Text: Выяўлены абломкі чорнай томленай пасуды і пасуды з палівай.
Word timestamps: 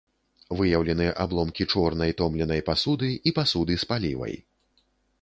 Выяўлены 0.61 1.07
абломкі 1.25 1.67
чорнай 1.75 2.15
томленай 2.23 2.65
пасуды 2.73 3.13
і 3.27 3.37
пасуды 3.41 3.73
з 3.85 3.93
палівай. 3.93 4.33